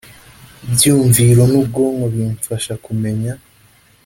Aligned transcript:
byumviro 0.71 1.41
n 1.51 1.53
ubwonko 1.61 2.05
bimfasha 2.13 2.73
kumenya 2.85 3.33